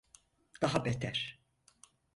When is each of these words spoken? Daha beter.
Daha 0.61 0.85
beter. 0.85 1.39